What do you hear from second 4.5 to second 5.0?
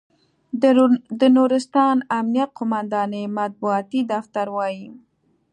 وایي،